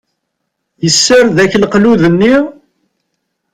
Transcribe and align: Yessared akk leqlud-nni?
Yessared 0.83 1.37
akk 1.43 1.53
leqlud-nni? 1.57 2.35